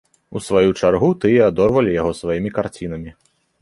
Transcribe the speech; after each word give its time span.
У 0.37 0.39
сваю 0.45 0.71
чаргу 0.79 1.11
тыя 1.25 1.45
адорвалі 1.51 1.95
яго 2.01 2.17
сваімі 2.25 2.57
карцінамі. 2.61 3.19